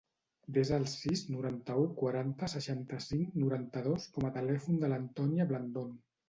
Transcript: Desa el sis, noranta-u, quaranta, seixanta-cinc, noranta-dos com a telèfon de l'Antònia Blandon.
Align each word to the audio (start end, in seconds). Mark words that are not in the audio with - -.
Desa 0.53 0.77
el 0.83 0.85
sis, 0.93 1.19
noranta-u, 1.35 1.83
quaranta, 1.99 2.49
seixanta-cinc, 2.53 3.37
noranta-dos 3.43 4.09
com 4.17 4.27
a 4.31 4.33
telèfon 4.41 4.81
de 4.87 4.91
l'Antònia 4.95 5.49
Blandon. 5.55 5.95